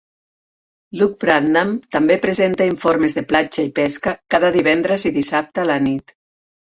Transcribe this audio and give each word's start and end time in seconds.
Luke 1.01 1.19
Bradnam 1.23 1.75
també 1.95 2.17
presenta 2.25 2.67
informes 2.71 3.17
de 3.19 3.25
Platja 3.35 3.67
i 3.67 3.69
Pesca 3.81 4.15
cada 4.37 4.51
divendres 4.57 5.07
i 5.11 5.17
dissabte 5.19 5.67
a 5.67 5.71
la 5.73 5.77
nit. 5.91 6.17